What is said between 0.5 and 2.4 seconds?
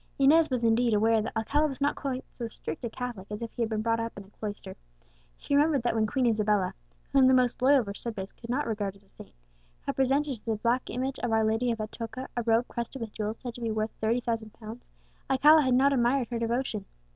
indeed, aware that Alcala was not quite